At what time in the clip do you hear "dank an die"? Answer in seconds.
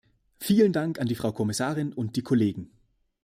0.73-1.13